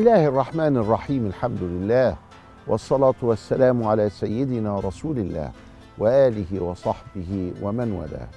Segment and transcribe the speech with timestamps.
[0.00, 2.16] الله الرحمن الرحيم الحمد لله
[2.66, 5.50] والصلاة والسلام على سيدنا رسول الله
[5.98, 8.28] وآله وصحبه ومن والاه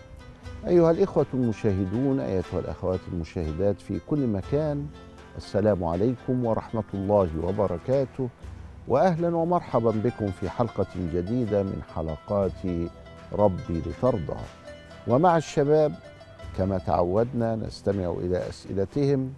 [0.67, 4.87] أيها الإخوة المشاهدون أيتها الأخوات المشاهدات في كل مكان
[5.37, 8.29] السلام عليكم ورحمة الله وبركاته
[8.87, 12.65] وأهلا ومرحبا بكم في حلقة جديدة من حلقات
[13.33, 14.39] ربي لترضى
[15.07, 15.93] ومع الشباب
[16.57, 19.33] كما تعودنا نستمع إلى أسئلتهم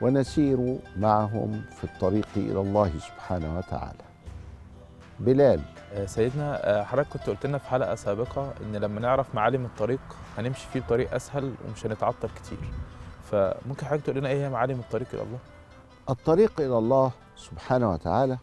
[0.00, 4.04] ونسير معهم في الطريق إلى الله سبحانه وتعالى.
[5.20, 5.60] بلال.
[5.92, 10.00] آه، سيدنا آه، حضرتك كنت قلت لنا في حلقة سابقة إن لما نعرف معالم الطريق
[10.38, 12.58] هنمشي فيه بطريق أسهل ومش هنتعطل كتير.
[13.30, 15.38] فممكن حضرتك تقول لنا إيه هي معالم الطريق إلى الله؟
[16.10, 18.38] الطريق إلى الله سبحانه وتعالى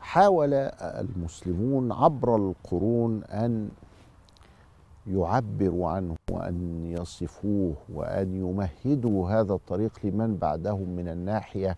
[0.00, 3.68] حاول المسلمون عبر القرون أن
[5.10, 11.76] يعبروا عنه وأن يصفوه وأن يمهدوا هذا الطريق لمن بعدهم من الناحية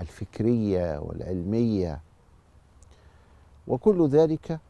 [0.00, 2.00] الفكرية والعلمية.
[3.66, 4.60] وكل ذلك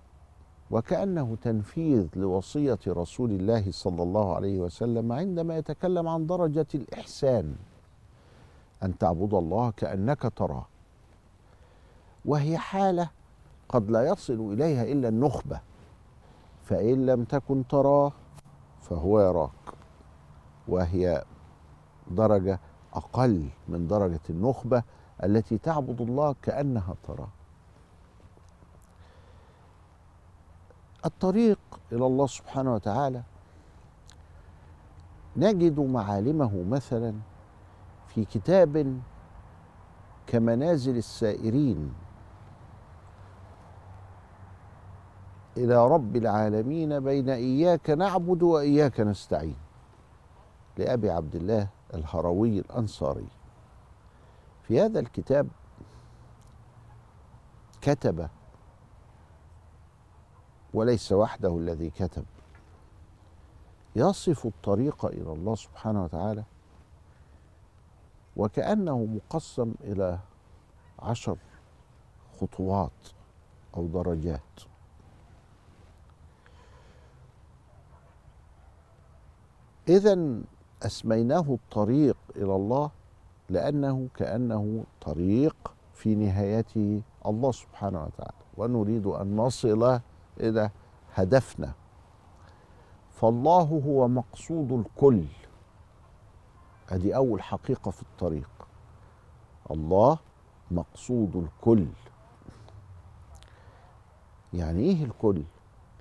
[0.70, 7.54] وكأنه تنفيذ لوصية رسول الله صلى الله عليه وسلم عندما يتكلم عن درجة الإحسان.
[8.82, 10.66] أن تعبد الله كأنك تراه.
[12.24, 13.10] وهي حالة
[13.68, 15.60] قد لا يصل إليها إلا النخبة.
[16.72, 18.12] فإن لم تكن تراه
[18.80, 19.50] فهو يراك.
[20.68, 21.24] وهي
[22.10, 22.60] درجة
[22.94, 24.82] أقل من درجة النخبة
[25.24, 27.28] التي تعبد الله كأنها تراه.
[31.04, 31.58] الطريق
[31.92, 33.22] إلى الله سبحانه وتعالى
[35.36, 37.14] نجد معالمه مثلا
[38.08, 39.00] في كتاب
[40.26, 41.92] كمنازل السائرين.
[45.56, 49.56] إلى رب العالمين بين إياك نعبد وإياك نستعين.
[50.78, 53.28] لأبي عبد الله الهروي الأنصاري.
[54.62, 55.48] في هذا الكتاب
[57.80, 58.28] كتب
[60.74, 62.24] وليس وحده الذي كتب
[63.96, 66.44] يصف الطريق إلى الله سبحانه وتعالى
[68.36, 70.18] وكأنه مقسم إلى
[70.98, 71.36] عشر
[72.40, 73.08] خطوات
[73.76, 74.71] أو درجات.
[79.88, 80.40] إذا
[80.82, 82.90] أسميناه الطريق إلى الله
[83.48, 85.56] لأنه كأنه طريق
[85.94, 90.00] في نهايته الله سبحانه وتعالى ونريد أن نصل
[90.40, 90.70] إلى
[91.14, 91.72] هدفنا.
[93.10, 95.24] فالله هو مقصود الكل.
[96.88, 98.50] هذه أول حقيقة في الطريق.
[99.70, 100.18] الله
[100.70, 101.86] مقصود الكل.
[104.52, 105.42] يعني إيه الكل؟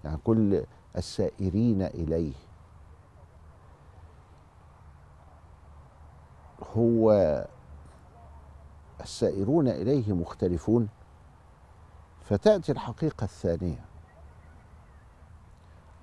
[0.04, 0.64] يعني كل
[0.98, 2.34] السائرين إليه.
[6.78, 7.12] هو
[9.02, 10.90] السائرون إليه مختلفون
[12.22, 13.86] فتأتي الحقيقة الثانية.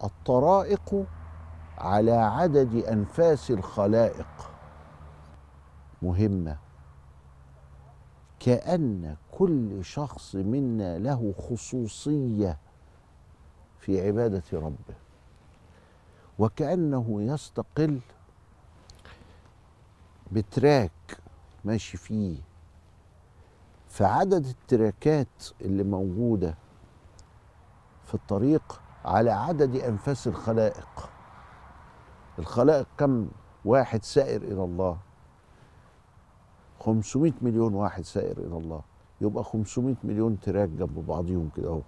[0.05, 1.05] الطرائق
[1.79, 4.51] على عدد أنفاس الخلائق
[6.03, 6.57] مهمة.
[8.41, 12.59] كأن كل شخص منا له خصوصية
[13.81, 14.95] في عبادة ربه
[16.39, 18.01] وكأنه يستقل
[20.33, 21.19] بتراك
[21.65, 22.37] ماشي فيه.
[23.89, 26.55] فعدد التراكات اللي موجودة
[28.05, 31.11] في الطريق على عدد أنفاس الخلائق.
[32.39, 33.29] الخلائق كم؟
[33.65, 34.99] واحد سائر إلى الله.
[36.81, 38.83] 500 مليون واحد سائر إلى الله.
[39.21, 41.81] يبقى 500 مليون تراك جنب بعضهم كده أهو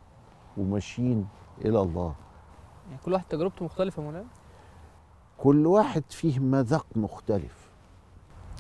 [0.56, 1.28] وماشيين
[1.64, 2.14] إلى الله.
[2.88, 4.26] يعني كل واحد تجربته مختلفة مولانا؟
[5.38, 7.69] كل واحد فيه مذاق مختلف.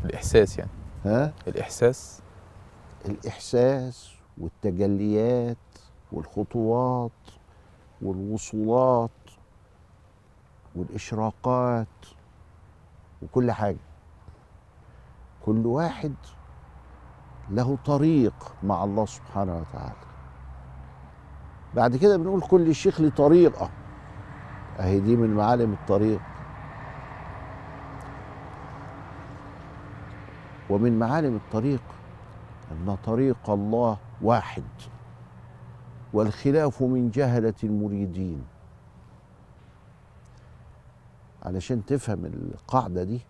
[0.04, 0.70] الإحساس يعني.
[1.04, 2.22] ها؟ الإحساس.
[3.08, 5.56] الإحساس والتجليات
[6.12, 7.10] والخطوات
[8.02, 9.10] والوصولات
[10.76, 11.86] والإشراقات
[13.22, 13.76] وكل حاجة.
[15.46, 16.14] كل واحد
[17.50, 19.94] له طريق مع الله سبحانه وتعالى.
[21.74, 23.70] بعد كده بنقول كل شيخ له طريقة
[24.80, 26.20] أهي دي من معالم الطريق.
[30.70, 31.82] ومن معالم الطريق
[32.72, 34.64] أن طريق الله واحد
[36.12, 38.44] والخلاف من جهلة المريدين.
[41.42, 43.20] علشان تفهم القاعدة دي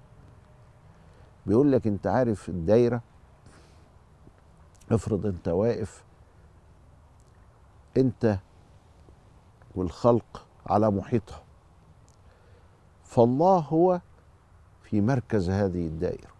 [1.46, 3.00] بيقول لك أنت عارف الدايرة؟
[4.90, 6.04] افرض أنت واقف
[7.96, 8.38] أنت
[9.74, 11.42] والخلق على محيطها
[13.04, 14.00] فالله هو
[14.82, 16.39] في مركز هذه الدائرة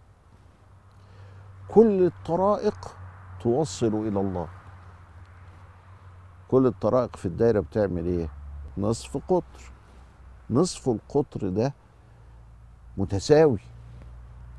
[1.75, 2.96] كل الطرائق
[3.43, 4.49] توصل إلى الله.
[6.49, 8.28] كل الطرائق في الدايرة بتعمل إيه؟
[8.78, 9.72] نصف قطر.
[10.50, 11.75] نصف القطر ده
[12.96, 13.61] متساوي.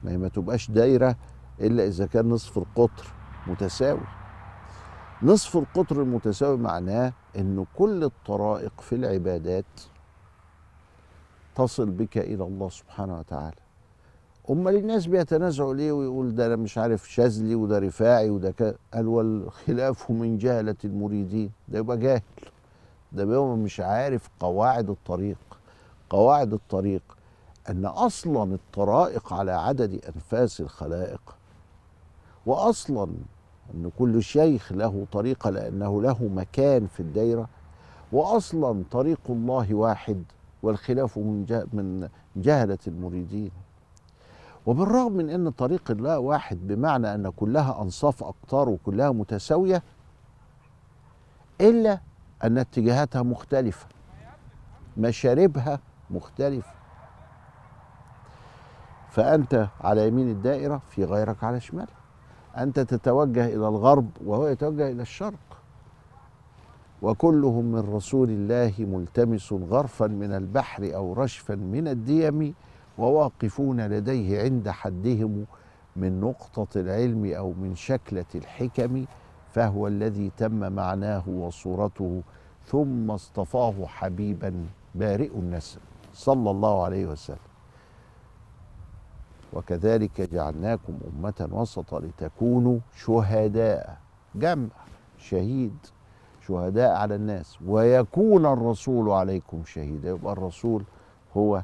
[0.04, 1.16] ما هي ما تبقاش دايرة
[1.60, 3.08] إلا إذا كان نصف القطر
[3.48, 4.08] متساوي.
[5.24, 9.82] نصف القطر المتساوي معناه إن كل الطرائق في العبادات
[11.56, 13.71] تصل بك إلى الله سبحانه وتعالى.
[14.52, 18.76] أمال الناس بيتنازعوا ليه ويقول ده أنا مش عارف شاذلي وده رفاعي وده ك...
[18.94, 21.52] قال والخلاف من جهلة المريدين.
[21.68, 22.22] ده يبقى جاهل.
[23.12, 25.38] ده بيبقى مش عارف قواعد الطريق.
[26.10, 27.02] قواعد الطريق
[27.70, 31.36] أن أصلا الطرائق على عدد أنفاس الخلائق
[32.46, 33.04] واصلا
[33.74, 37.50] أن كل شيخ له طريقه لأنه له مكان في الدايرة
[38.12, 40.24] واصلا طريق الله واحد
[40.64, 41.18] والخلاف
[41.74, 43.52] من جهلة المريدين.
[44.66, 49.84] وبالرغم من أن طريق الله واحد بمعنى أن كلها أنصاف أقطار وكلها متساوية
[51.62, 52.00] إلا
[52.44, 53.88] أن اتجاهاتها مختلفة
[54.98, 55.80] مشاربها
[56.10, 56.72] مختلفة.
[59.10, 61.96] فأنت على يمين الدائرة في غيرك على شمالها
[62.58, 65.40] أنت تتوجه إلى الغرب وهو يتوجه إلى الشرق.
[67.02, 72.54] وكلهم من رسول الله ملتمس غرفا من البحر أو رشفا من الديم.
[73.02, 75.46] وواقفون لديه عند حدهم
[75.96, 79.06] من نقطة العلم أو من شكلة الحكم
[79.54, 82.22] فهو الذي تم معناه وصورته
[82.66, 84.66] ثم اصطفاه حبيبا
[84.96, 85.80] بارئ النسب.
[86.14, 87.38] صلى الله عليه وسلم.
[89.54, 93.98] وكذلك جعلناكم أمة وسطا لتكونوا شهداء.
[94.36, 94.68] جمع
[95.18, 95.78] شهيد
[96.48, 97.58] شهداء على الناس.
[97.68, 100.10] ويكون الرسول عليكم شهيدا.
[100.10, 100.84] يبقى الرسول
[101.38, 101.64] هو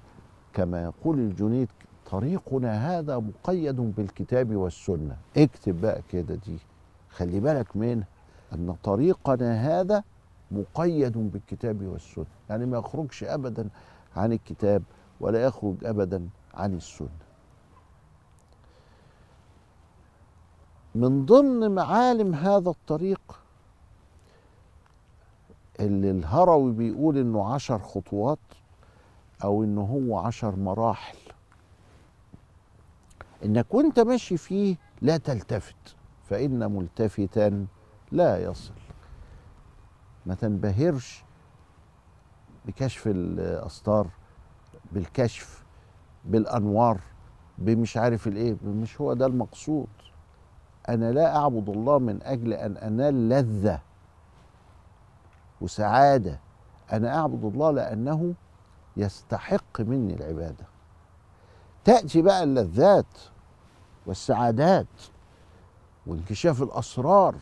[0.58, 1.68] كما يقول الجنيد
[2.12, 5.18] طريقنا هذا مقيد بالكتاب والسنة.
[5.38, 6.58] اكتب بقى كده دي.
[7.10, 8.08] خلي بالك منها
[8.54, 10.04] أن طريقنا هذا
[10.52, 12.26] مقيد بالكتاب والسنة.
[12.50, 13.70] يعني ما يخرجش أبدا
[14.16, 14.84] عن الكتاب
[15.20, 17.10] ولا يخرج أبدا عن السنة.
[20.96, 23.40] من ضمن معالم هذا الطريق
[25.80, 28.40] اللي الهروي بيقول إنه عشر خطوات
[29.44, 31.18] أو إنه هو عشر مراحل.
[33.46, 35.96] إنك وأنت ماشي فيه لا تلتفت
[36.30, 37.68] فإن ملتفتا
[38.12, 38.74] لا يصل.
[40.26, 41.24] ما تنبهرش
[42.66, 44.08] بكشف الاستار
[44.92, 45.64] بالكشف
[46.26, 47.00] بالأنوار
[47.58, 49.88] بمش عارف الإيه مش هو ده المقصود.
[50.90, 53.80] أنا لا أعبد الله من أجل أن أنال لذة
[55.62, 56.40] وسعادة.
[56.94, 58.34] أنا أعبد الله لأنه
[58.98, 60.66] يستحق مني العبادة.
[61.86, 63.06] تأتي بقى اللذات
[64.06, 64.88] والسعادات
[66.08, 67.36] وانكشاف الأسرار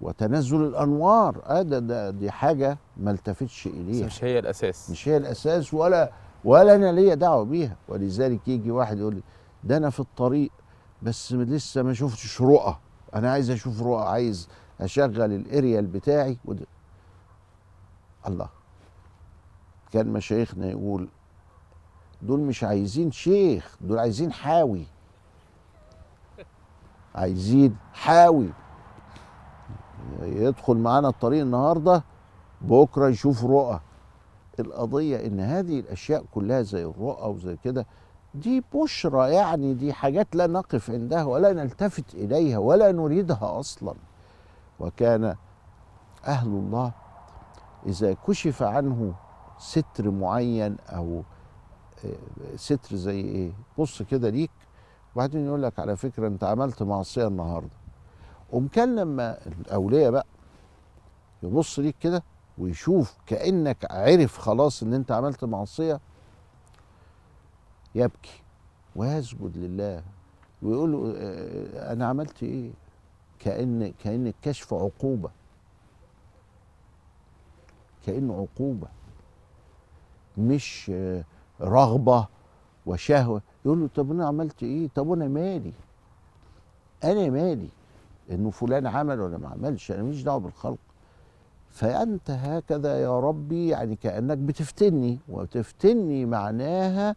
[0.00, 1.42] وتنزل الأنوار.
[1.46, 4.06] آه ده, ده دي حاجة ما التفتش إليها.
[4.06, 4.90] مش هي الأساس.
[4.90, 6.12] مش هي الأساس ولا
[6.44, 7.76] ولا أنا ليا دعوة بيها.
[7.88, 9.22] ولذلك يجي واحد يقول لي
[9.64, 10.50] ده أنا في الطريق
[11.02, 12.76] بس لسه ما شفتش رؤى.
[13.14, 14.48] أنا عايز أشوف رؤى عايز
[14.80, 16.38] أشغل الأريال بتاعي.
[16.44, 16.66] وده.
[18.28, 18.59] الله.
[19.92, 21.08] كان مشايخنا يقول
[22.22, 24.84] دول مش عايزين شيخ دول عايزين حاوي.
[27.14, 28.48] عايزين حاوي.
[30.22, 32.02] يدخل معانا الطريق النهارده
[32.60, 33.80] بكرة يشوف رؤى.
[34.60, 37.86] القضية إن هذه الأشياء كلها زي الرؤى وزي كده
[38.34, 43.94] دي بشرى يعني دي حاجات لا نقف عندها ولا نلتفت إليها ولا نريدها أصلا.
[44.80, 45.36] وكان
[46.26, 46.92] أهل الله
[47.86, 49.14] إذا كشف عنه
[49.60, 51.22] ستر معين أو
[52.04, 54.50] آه، ستر زي إيه بص كده ليك
[55.14, 57.76] وبعدين يقول لك على فكرة أنت عملت معصية النهارده.
[58.94, 60.26] لما الأولياء بقى
[61.42, 62.22] يبص ليك كده
[62.58, 66.00] ويشوف كأنك عرف خلاص إن أنت عملت معصية.
[67.94, 68.42] يبكي
[68.96, 70.02] ويسجد لله
[70.62, 72.70] ويقول له آه، أنا عملت إيه؟
[73.38, 75.30] كأن كأن الكشف عقوبة.
[78.06, 78.88] كانه عقوبة.
[80.38, 80.92] مش
[81.60, 82.26] رغبة
[82.86, 83.42] وشهوة.
[83.64, 85.72] يقول له طب أنا عملت إيه؟ طب أنا مالي؟
[87.04, 87.68] أنا مالي؟
[88.30, 90.78] إنه فلان عمل ولا ما عملش؟ أنا ماليش دعوة بالخلق.
[91.70, 97.16] فأنت هكذا يا ربي يعني كأنك بتفتني وتفتني معناها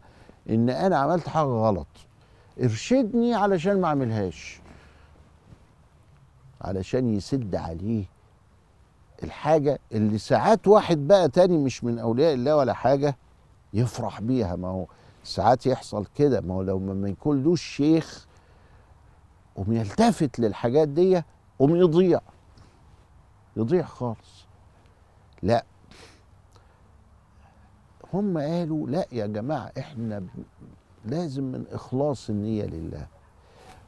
[0.50, 1.86] إن أنا عملت حاجة غلط.
[2.62, 4.60] إرشدني علشان ما أعملهاش.
[6.60, 8.04] علشان يسد عليه
[9.24, 13.16] الحاجة اللي ساعات واحد بقى تاني مش من أولياء الله ولا حاجة
[13.74, 14.56] يفرح بيها.
[14.56, 14.86] ما هو
[15.24, 16.40] ساعات يحصل كده.
[16.40, 18.26] ما هو لو ما يكون له شيخ
[19.56, 21.22] قوم يلتفت للحاجات دي
[21.58, 22.20] قوم يضيع.
[23.56, 24.44] يضيع خالص.
[25.42, 25.64] لا.
[28.14, 30.22] هم قالوا لا يا جماعة إحنا
[31.04, 33.06] لازم من إخلاص النية لله.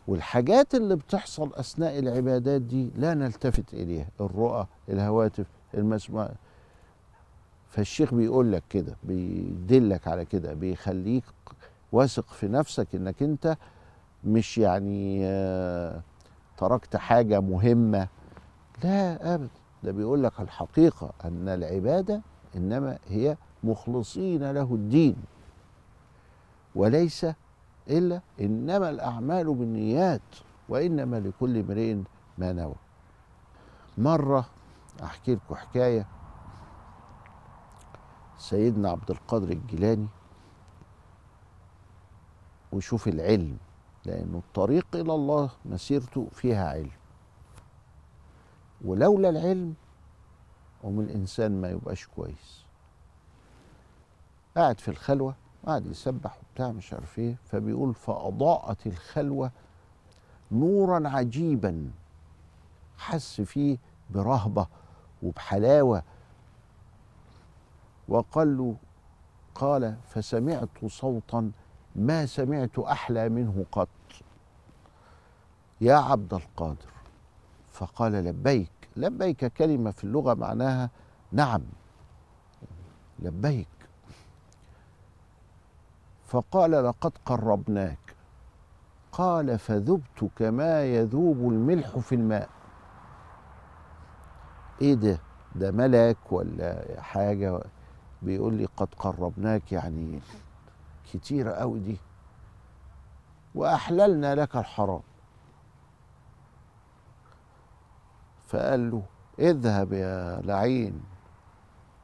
[0.09, 4.09] والحاجات اللي بتحصل أثناء العبادات دي لا نلتفت إليها.
[4.21, 6.29] الرؤى الهواتف المسمع.
[7.69, 11.25] فالشيخ بيقول لك كده بيدلك على كده بيخليك
[11.93, 13.57] واثق في نفسك إنك أنت
[14.25, 16.01] مش يعني آه،
[16.59, 18.09] تركت حاجة مهمة.
[18.85, 19.49] لا أبدا.
[19.83, 22.23] ده بيقول لك الحقيقة أن العبادة
[22.57, 25.17] إنما هي مخلصين له الدين.
[26.75, 27.27] وليس
[27.88, 30.23] إلا إنما الأعمال بالنيات
[30.69, 31.97] وإنما لكل امرئ
[32.38, 32.75] ما نوى.
[33.99, 34.47] مرة
[35.02, 36.07] أحكي لكم حكاية.
[38.38, 40.07] سيدنا عبد القادر الجيلاني
[42.73, 43.57] وشوف العلم
[44.05, 46.90] لأنه الطريق إلى الله مسيرته فيها علم.
[48.85, 49.75] ولولا العلم
[50.83, 52.64] قوم الإنسان ما يبقاش كويس.
[54.57, 55.35] قاعد في الخلوة
[55.67, 57.37] قاعد يسبح وبتاع مش عارف إيه.
[57.45, 59.51] فبيقول فأضاءت الخلوة
[60.53, 61.91] نورا عجيبا.
[62.99, 63.79] حس فيه
[64.11, 64.67] برهبة
[65.23, 66.03] وبحلاوة.
[68.09, 68.77] وقال له
[69.55, 71.51] قال فسمعت صوتا
[71.97, 73.89] ما سمعت أحلى منه قط.
[75.81, 76.93] يا عبد القادر.
[77.73, 80.91] فقال لبيك لبيك كلمة في اللغة معناها
[81.33, 81.63] نعم.
[83.19, 83.75] لبيك.
[86.26, 88.16] فقال لقد قربناك.
[89.12, 92.49] قال فذبت كما يذوب الملح في الماء.
[94.80, 95.18] إيه ده؟
[95.54, 97.61] ده ملك ولا حاجة؟
[98.23, 100.21] بيقول لي قد قربناك يعني
[101.12, 101.99] كتيرة قوي دي.
[103.54, 105.00] وأحللنا لك الحرام.
[108.47, 109.02] فقال له
[109.38, 111.02] اذهب يا لعين.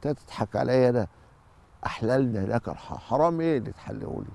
[0.01, 1.07] تضحك عليا؟ أنا
[1.85, 4.33] احللنا لك الحرام حرام إيه اللي تحلله لي؟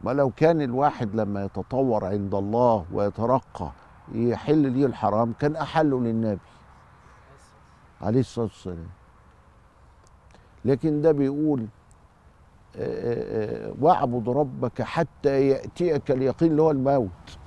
[0.00, 3.70] ما لو كان الواحد لما يتطور عند الله ويترقى
[4.12, 6.40] يحل ليه الحرام كان احله للنبي
[8.02, 8.86] عليه الصلاة والسلام.
[10.64, 11.66] لكن ده بيقول
[13.80, 17.38] واعبد ربك حتى يأتيك اليقين اللي هو الموت.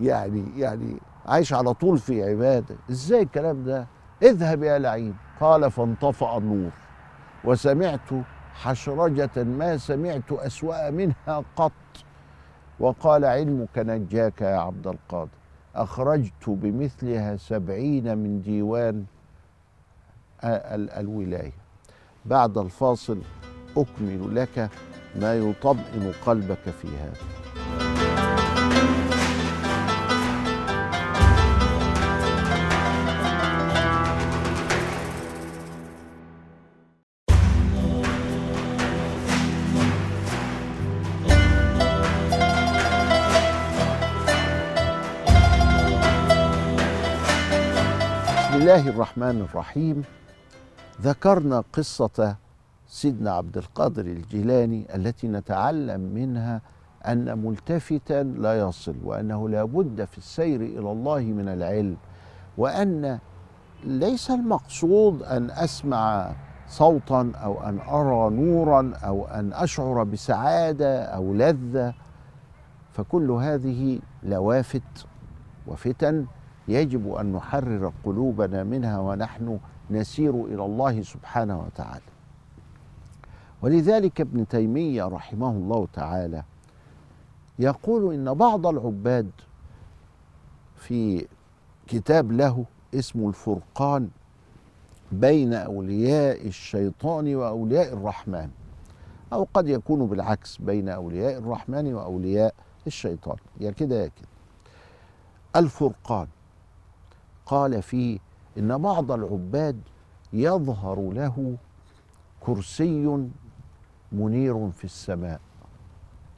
[0.00, 2.76] يعني يعني عايش على طول في عبادة.
[2.90, 3.86] إزاي الكلام ده؟
[4.22, 6.70] اذهب يا لعين قال فانطفأ النور
[7.44, 8.10] وسمعت
[8.54, 11.72] حشرجة ما سمعت أسوأ منها قط.
[12.80, 15.30] وقال علمك نجاك يا عبد القادر
[15.74, 19.04] أخرجت بمثلها سبعين من ديوان
[20.44, 21.52] ال- ال- الولاية.
[22.24, 23.22] بعد الفاصل
[23.76, 24.70] أكمل لك
[25.16, 27.43] ما يطمئن قلبك في هذا.
[48.74, 50.02] الله الرحمن الرحيم
[51.02, 52.36] ذكرنا قصة
[52.88, 56.60] سيدنا عبد القادر الجيلاني التي نتعلم منها
[57.06, 61.96] أن ملتفتا لا يصل وأنه لا بد في السير إلى الله من العلم
[62.58, 63.18] وأن
[63.84, 66.32] ليس المقصود أن أسمع
[66.68, 71.94] صوتا أو أن أرى نورا أو أن أشعر بسعادة أو لذة
[72.92, 75.06] فكل هذه لوافت
[75.66, 76.26] وفتن
[76.68, 79.58] يجب أن نحرر قلوبنا منها ونحن
[79.90, 82.04] نسير إلى الله سبحانه وتعالى.
[83.62, 86.42] ولذلك ابن تيمية رحمه الله تعالى
[87.58, 89.30] يقول إن بعض العباد
[90.76, 91.26] في
[91.86, 94.08] كتاب له اسمه الفرقان
[95.12, 98.50] بين أولياء الشيطان وأولياء الرحمن
[99.32, 102.54] أو قد يكون بالعكس بين أولياء الرحمن وأولياء
[102.86, 103.36] الشيطان.
[103.60, 104.28] يا كده يا كده.
[105.56, 106.26] الفرقان
[107.46, 108.18] قال فيه
[108.58, 109.80] إن بعض العباد
[110.32, 111.56] يظهر له
[112.40, 113.28] كرسي
[114.12, 115.40] منير في السماء.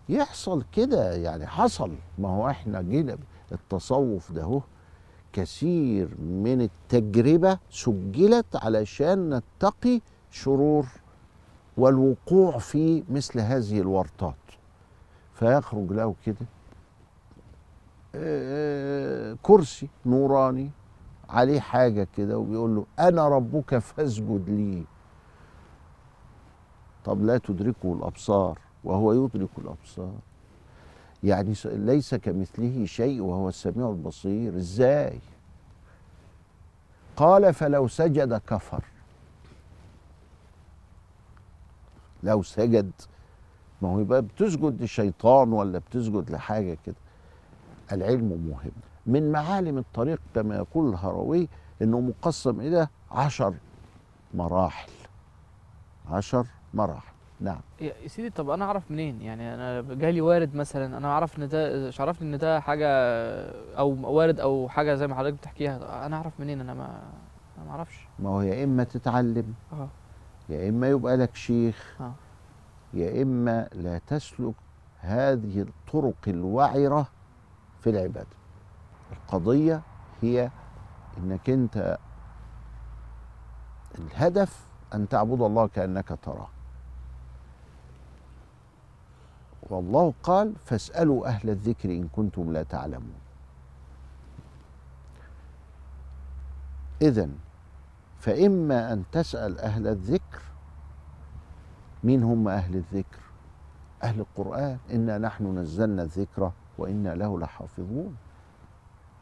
[0.08, 1.92] يحصل كده يعني حصل.
[2.18, 3.18] ما هو إحنا جينا
[3.52, 4.60] التصوف ده هو
[5.32, 10.86] كثير من التجربة سجلت علشان نتقي شرور
[11.76, 14.34] والوقوع في مثل هذه الورطات.
[15.34, 16.46] فيخرج له كده
[18.14, 20.70] آه، كرسي نوراني
[21.30, 24.84] عليه حاجة كده وبيقول له أنا ربك فاسجد لي.
[27.04, 30.18] طب لا تدركه الأبصار وهو يدرك الأبصار.
[31.24, 34.56] يعني ليس كمثله شيء وهو السميع البصير.
[34.56, 35.20] إزاي؟
[37.16, 38.84] قال فلو سجد كفر.
[42.22, 42.90] لو سجد
[43.82, 46.96] ما هو يبقى بتسجد لشيطان ولا بتسجد لحاجة كده.
[47.92, 48.72] العلم مهم.
[49.06, 51.48] من معالم الطريق كما يقول الهروي
[51.82, 53.54] إنه مقسم إلى عشر
[54.34, 54.90] مراحل.
[56.10, 57.12] عشر مراحل.
[57.40, 57.60] نعم.
[57.80, 61.90] يا سيدي طب أنا أعرف منين؟ يعني أنا جالي وارد مثلا أنا أعرف إن ده
[61.98, 62.88] عرفني إن ده حاجة
[63.78, 66.06] أو وارد أو حاجة زي ما حضرتك بتحكيها.
[66.06, 67.02] أنا أعرف منين؟ أنا ما
[67.56, 68.08] أنا ما أعرفش.
[68.18, 69.88] ما هو يا إما تتعلم آه.
[70.48, 72.12] يا إما يبقى لك شيخ آه.
[72.94, 74.54] يا إما لا تسلك
[75.00, 77.08] هذه الطرق الوعرة
[77.80, 78.35] في العبادة.
[79.12, 79.82] القضية
[80.22, 80.50] هي
[81.18, 81.98] إنك أنت
[83.98, 86.48] الهدف أن تعبد الله كأنك تراه.
[89.62, 93.20] والله قال فاسألوا أهل الذكر إن كنتم لا تعلمون.
[97.02, 97.28] اذا
[98.18, 100.42] فإما أن تسأل أهل الذكر
[102.04, 103.20] مين هم أهل الذكر؟
[104.02, 108.16] أهل القرآن إنا نحن نزلنا الذكر وإنا له لحافظون.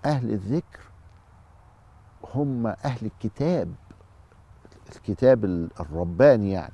[0.05, 0.81] أهل الذكر
[2.35, 3.75] هم أهل الكتاب
[4.97, 6.73] الكتاب ال- الرباني يعني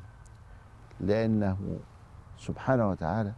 [1.00, 1.78] لأنه
[2.38, 3.32] سبحانه وتعالى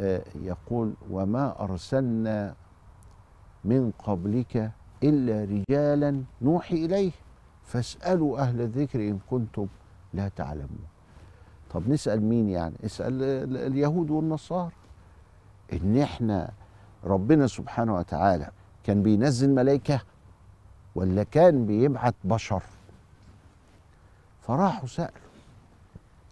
[0.00, 2.54] آه، يقول وما أرسلنا
[3.64, 7.12] من قبلك إلا رجالا نوحي إليه.
[7.64, 9.66] فاسألوا أهل الذكر إن كنتم
[10.14, 10.84] لا تعلمون.
[11.70, 14.70] طب نسأل مين يعني؟ اسأل ال- اليهود والنصارى.
[15.72, 16.50] إن إحنا
[17.04, 18.50] ربنا سبحانه وتعالى
[18.84, 20.00] كان بينزل ملائكة
[20.94, 22.62] ولا كان بيبعت بشر؟
[24.42, 25.24] فراحوا سألوا.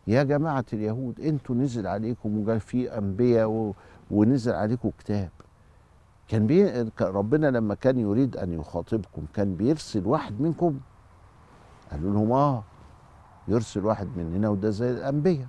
[0.06, 3.74] يا جماعة اليهود أنتوا نزل عليكم وقال في أنبياء و...
[4.10, 5.30] ونزل عليكم كتاب.
[6.28, 6.90] كان بي...
[7.00, 10.80] ربنا لما كان يريد أن يخاطبكم كان بيرسل واحد منكم.
[11.90, 12.62] قالوا لهم آه
[13.48, 15.48] يرسل واحد مننا وده زي الأنبياء.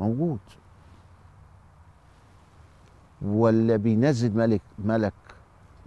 [0.00, 0.38] موجود.
[3.22, 5.12] ولا بينزل ملك ملك.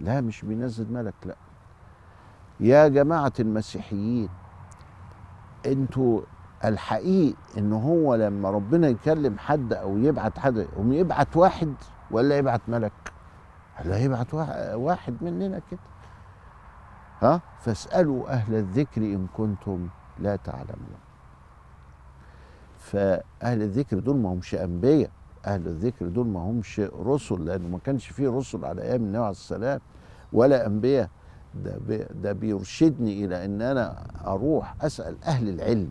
[0.00, 1.34] لا مش بينزل ملك لا.
[2.60, 4.28] يا جماعة المسيحيين
[5.66, 6.20] أنتوا
[6.64, 11.74] الحقيقي ان هو لما ربنا يكلم حد أو يبعت حد يقوم يبعت واحد
[12.10, 12.92] ولا يبعت ملك؟
[13.84, 15.80] لا يبعت واحد- واحد مننا كده.
[17.22, 19.88] ها؟ فاسألوا أهل الذكر إن كنتم
[20.18, 21.00] لا تعلمون.
[22.78, 25.10] فأهل الذكر دول ما همش أنبياء.
[25.46, 29.30] أهل الذكر دول ما همش رسل لأنه ما كانش فيه رسل على أيام النبي عليه
[29.30, 29.80] السلام
[30.32, 31.10] ولا أنبياء.
[31.64, 35.90] ده, بي ده بيرشدني إلى أن أنا أروح أسأل أهل العلم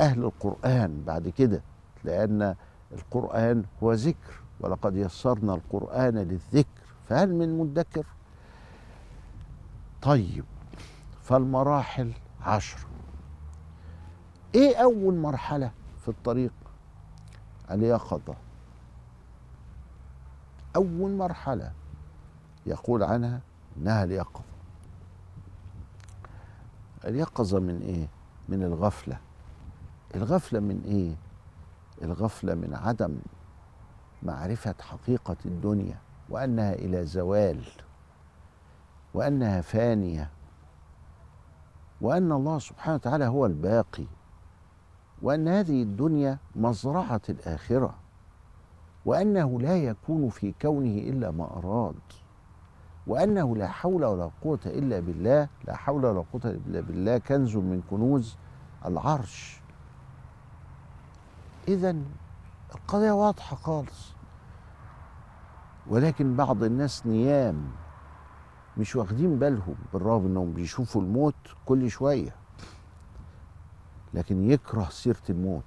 [0.00, 1.62] أهل القرآن بعد كده
[2.04, 2.54] لأن
[2.92, 8.06] القرآن هو ذكر ولقد يسرنا القرآن للذكر فهل من مدكر؟
[10.02, 10.44] طيب
[11.22, 12.78] فالمراحل عشر.
[14.54, 15.70] إيه أول مرحلة
[16.02, 16.52] في الطريق؟
[17.70, 18.34] اليقظه
[20.76, 21.72] أول مرحلة
[22.66, 23.40] يقول عنها
[23.76, 24.42] إنها اليقظة.
[27.04, 28.08] اليقظة من إيه؟
[28.48, 29.18] من الغفلة.
[30.14, 31.16] الغفلة من إيه؟
[32.02, 33.18] الغفلة من عدم
[34.22, 37.64] معرفة حقيقة الدنيا وأنها إلى زوال
[39.14, 40.30] وأنها فانية
[42.00, 44.06] وأن الله سبحانه وتعالى هو الباقي.
[45.22, 47.94] وأن هذه الدنيا مزرعة الآخرة
[49.04, 51.94] وأنه لا يكون في كونه إلا ما أراد
[53.06, 57.82] وأنه لا حول ولا قوة إلا بالله لا حول ولا قوة إلا بالله كنز من
[57.90, 58.36] كنوز
[58.86, 59.60] العرش.
[61.68, 61.96] اذا
[62.74, 64.12] القضية واضحة خالص.
[65.86, 67.70] ولكن بعض الناس نيام
[68.76, 71.34] مش واخدين بالهم بالرغم إنهم بيشوفوا الموت
[71.66, 72.34] كل شوية.
[74.14, 75.64] لكن يكره سيرة الموت.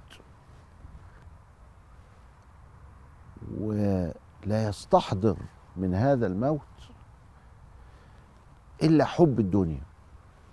[3.60, 5.36] ولا يستحضر
[5.76, 6.60] من هذا الموت
[8.82, 9.82] إلا حب الدنيا.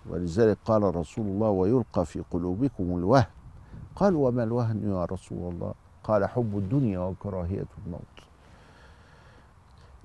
[0.10, 3.26] ولذلك قال رسول الله ويلقى في قلوبكم الوهن.
[3.96, 5.74] قال وما الوهن يا رسول الله؟
[6.04, 8.02] قال حب الدنيا وكراهية الموت.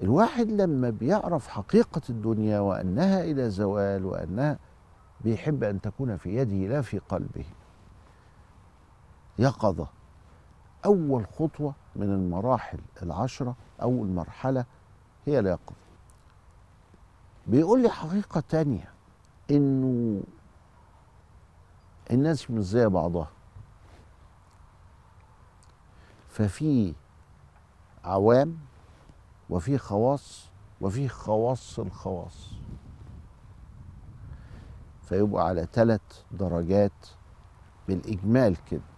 [0.03, 4.59] الواحد لما بيعرف حقيقة الدنيا وأنها إلى زوال وأنها
[5.21, 7.45] بيحب أن تكون في يده لا في قلبه.
[9.39, 9.87] يقظة.
[10.85, 14.65] أول خطوة من المراحل العشرة أول مرحلة
[15.27, 15.77] هي اليقظة.
[17.47, 18.89] بيقول لي حقيقة تانية
[19.51, 20.21] إنه
[22.11, 23.31] الناس مش زي بعضها.
[26.29, 26.95] ففي
[28.05, 28.59] عوام
[29.51, 30.49] وفي خواص
[30.81, 32.51] وفي خواص الخواص.
[35.03, 36.01] فيبقى على ثلاث
[36.33, 37.07] درجات
[37.89, 38.94] بالإجمال كده.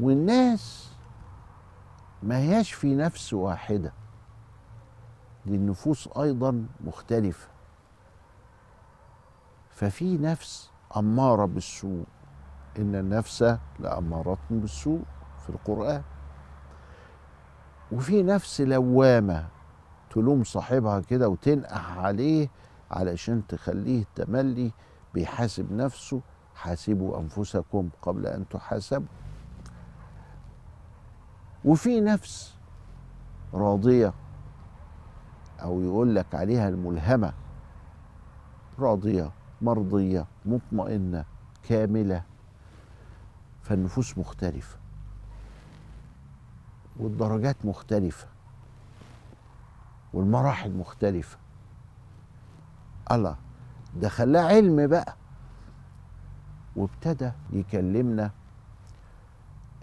[0.00, 0.92] والناس
[2.22, 3.92] ما هياش في نفس واحدة.
[5.46, 7.48] دي النفوس أيضا مختلفة.
[9.70, 12.04] ففي نفس أمارة بالسوء.
[12.78, 15.02] إن النفس لأمارة بالسوء
[15.42, 16.02] في القرآن.
[17.92, 19.48] وفي نفس لوامة
[20.10, 22.48] تلوم صاحبها كده وتنقح عليه
[22.90, 24.72] علشان تخليه تملي
[25.14, 26.20] بيحاسب نفسه.
[26.54, 29.06] حاسبوا أنفسكم قبل أن تحاسبوا.
[31.64, 32.54] وفي نفس
[33.54, 34.12] راضية
[35.62, 37.32] أو يقول لك عليها الملهمة.
[38.78, 39.30] راضية
[39.62, 41.24] مرضية مطمئنة
[41.68, 42.22] كاملة.
[43.62, 44.78] فالنفوس مختلفة.
[46.96, 48.26] والدرجات مختلفة.
[50.12, 51.38] والمراحل مختلفة.
[53.12, 53.36] الله
[53.96, 55.16] ده خلاه علم بقى.
[56.76, 58.30] وابتدى يكلمنا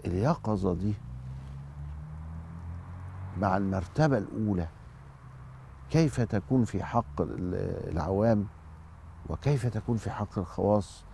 [0.04, 0.94] اليقظة دي.
[3.42, 4.68] مع المرتبة الأولى
[5.90, 8.46] كيف تكون في حق العوام؟
[9.28, 11.04] وكيف تكون في حق الخواص؟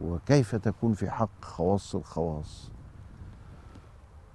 [0.00, 2.70] وكيف تكون في حق خواص الخواص؟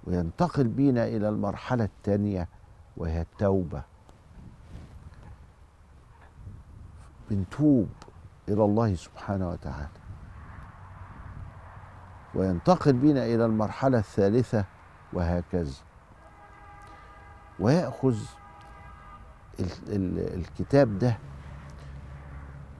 [0.04, 2.48] وينتقل بينا إلى المرحلة الثانية
[2.96, 3.82] وهي التوبة.
[7.30, 7.88] بنتوب
[8.48, 9.88] إلى الله سبحانه وتعالى.
[12.34, 14.64] وينتقل بنا إلى المرحلة الثالثة
[15.12, 15.74] وهكذا.
[17.60, 18.16] ويأخذ
[19.60, 21.18] ال ال الكتاب ده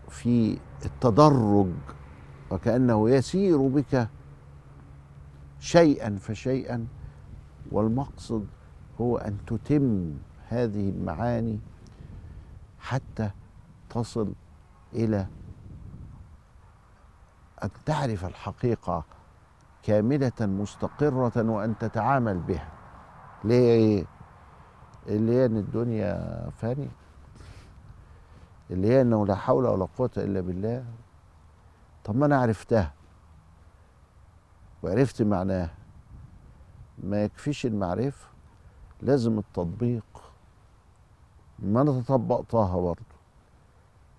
[0.08, 1.72] في التدرج
[2.50, 4.08] وكأنه يسير بك
[5.60, 6.86] شيئا فشيئا
[7.72, 8.46] والمقصد
[9.00, 10.14] هو أن تتم
[10.48, 11.58] هذه المعاني
[12.78, 13.30] حتى
[13.90, 14.32] تصل
[14.92, 15.26] إلى
[17.64, 19.04] أن تعرف الحقيقة
[19.82, 22.68] كاملة مستقرة وأن تتعامل بها
[23.44, 24.04] ليه؟
[25.06, 26.90] اللي هي إن الدنيا فانية
[28.70, 30.84] اللي هي إنه لا حول ولا قوة إلا بالله.
[32.04, 32.92] طب ما أنا عرفتها.
[34.82, 35.74] وعرفت معناها.
[36.98, 38.28] ما يكفيش المعرفة.
[39.02, 40.22] لازم التطبيق.
[41.58, 43.14] ما أنا طبقتها برضه.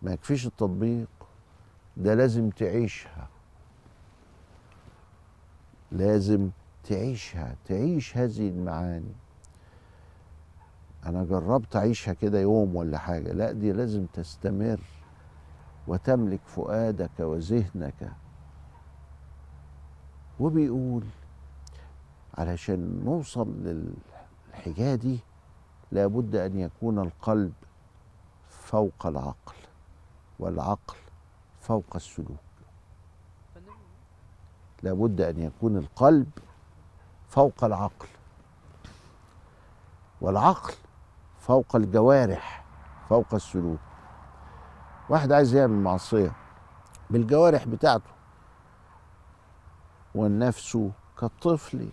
[0.01, 1.09] ما يكفيش التطبيق.
[1.97, 3.27] ده لازم تعيشها.
[5.91, 6.49] لازم
[6.83, 7.55] تعيشها.
[7.65, 9.15] تعيش هذه المعاني.
[11.05, 13.33] أنا جربت أعيشها كده يوم ولا حاجة.
[13.33, 14.79] لا دي لازم تستمر
[15.87, 18.11] وتملك فؤادك وذهنك.
[20.39, 21.03] وبيقول
[22.37, 23.47] علشان نوصل
[24.53, 25.19] للحكاية دي
[25.91, 27.53] لابد أن يكون القلب
[28.49, 29.55] فوق العقل
[30.39, 30.97] والعقل
[31.59, 32.37] فوق السلوك.
[34.83, 36.29] لابد أن يكون القلب
[37.27, 38.07] فوق العقل.
[40.21, 40.73] والعقل
[41.47, 42.65] فوق الجوارح
[43.09, 43.79] فوق السلوك.
[45.09, 46.31] واحد عايز يعمل معصية
[47.09, 48.09] بالجوارح بتاعته
[50.15, 50.77] والنفس
[51.19, 51.89] كالطفل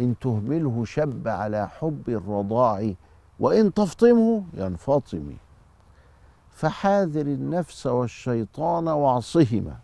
[0.00, 2.92] إن تهمله شب على حب الرضاع
[3.40, 5.36] وإن تفطمه ينفطم.
[6.50, 9.76] فحاذر النفس والشيطان واعصهما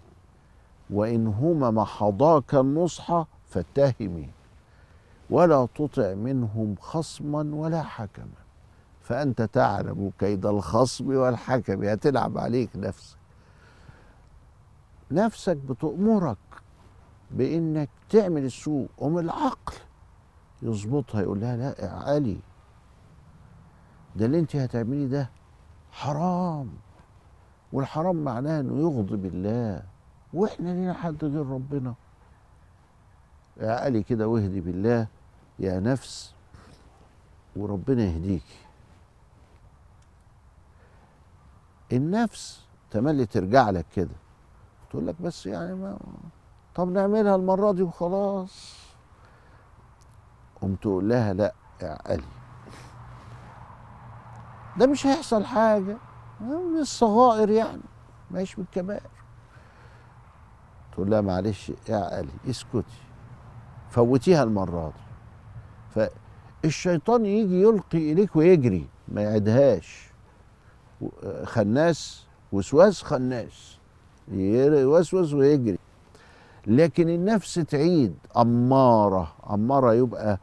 [0.91, 4.31] وإن هما محضاك النصح فاتهمي
[5.31, 8.48] ولا تطع منهم خصما ولا حكما.
[9.09, 13.17] فأنت تعلم كيد الخصم والحكم هتلعب عليك نفسك.
[15.11, 16.39] نفسك بتأمرك
[17.31, 19.75] بإنك تعمل السوء ومن العقل
[20.63, 22.39] يظبطها يقول لها لا اعقلي.
[24.17, 25.31] ده اللي انت هتعمليه ده
[25.93, 26.71] حرام.
[27.73, 29.83] والحرام معناه إنه يغضب الله
[30.35, 31.95] وإحنا لينا حد غير ربنا.
[33.63, 35.07] اعقلي كده واهدي بالله
[35.59, 36.35] يا نفس
[37.57, 38.68] وربنا يهديكي
[41.93, 44.15] النفس تملي ترجع لك كده.
[44.91, 45.99] تقول لك بس يعني ما
[46.75, 48.79] طب نعملها المرة دي وخلاص.
[50.63, 52.23] قوم تقول لها لا اعقلي
[54.77, 55.97] ده مش هيحصل حاجة.
[56.41, 57.83] من الصغائر يعني
[58.31, 59.11] ماشي بالكبائر
[60.93, 63.03] تقول لها معلش اعقلي اسكتي.
[63.91, 64.93] فوتيها المرة
[65.97, 66.09] دي.
[66.63, 70.08] فالشيطان يجي يلقي إليك ويجري ما يعدهاش
[71.45, 73.79] خناس وسواس خناس.
[74.33, 75.79] يوسوس ويجري.
[76.67, 78.17] لكن النفس تعيد.
[78.37, 79.33] أمارة.
[79.51, 80.39] أمارة يبقى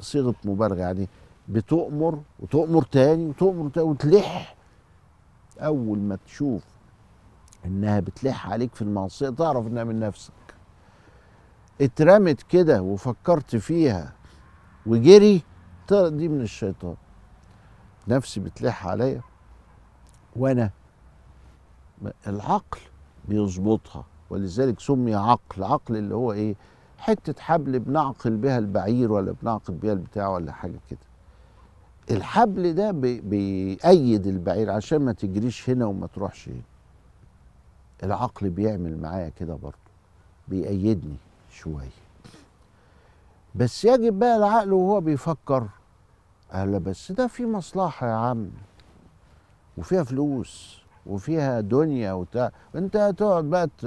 [0.00, 0.76] صيغة مبالغة.
[0.76, 1.08] يعني
[1.48, 4.56] بتؤمر وتؤمر تاني وتؤمر تاني وتلح.
[5.60, 6.64] أول ما تشوف
[7.64, 10.32] إنها بتلح عليك في المعصية تعرف إنها من نفسك.
[11.80, 14.12] اترمت كده وفكرت فيها
[14.86, 15.42] وجري
[15.90, 16.96] دي من الشيطان.
[18.08, 19.20] نفسي بتلح عليا.
[20.38, 20.70] وأنا
[22.26, 22.78] العقل
[23.28, 26.54] بيظبطها ولذلك سمي عقل عقل اللي هو إيه؟
[26.98, 30.98] حتة حبل بنعقل بها البعير ولا بنعقل بها البتاع ولا حاجة كده.
[32.10, 36.62] الحبل ده بي- بيأيد البعير عشان ما تجريش هنا وما تروحش هنا.
[38.02, 39.76] العقل بيعمل معايا كده برضه
[40.48, 41.16] بيأيدني
[41.50, 41.88] شوية.
[43.54, 45.68] بس يجب بقى العقل وهو بيفكر
[46.52, 48.48] قال بس ده في مصلحة يا عم.
[49.78, 52.50] وفيها فلوس وفيها دنيا وبتاع.
[52.74, 53.86] انت هتقعد بقى ت-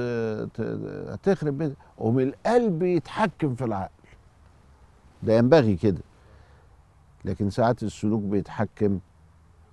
[0.53, 3.91] ت- هتخرب بيت ومن القلب يتحكم في العقل.
[5.23, 6.01] ده ينبغي كده.
[7.25, 8.99] لكن ساعات السلوك بيتحكم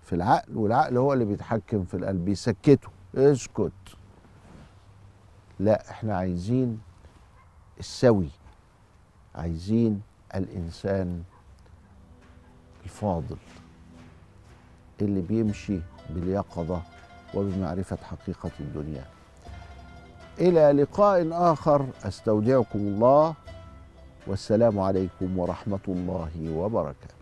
[0.02, 2.88] في العقل والعقل هو اللي بيتحكم في القلب بيسكته.
[3.14, 3.72] اسكت.
[5.60, 6.80] لا إحنا عايزين
[7.78, 8.28] السوي
[9.34, 10.00] عايزين
[10.34, 11.22] الإنسان
[12.84, 13.36] الفاضل
[15.02, 16.82] اللي بيمشي باليقظة
[17.34, 19.04] وبمعرفة حقيقة الدنيا.
[20.40, 23.34] إلى لقاء آخر أستودعكم الله
[24.26, 27.17] والسلام عليكم ورحمة الله وبركاته.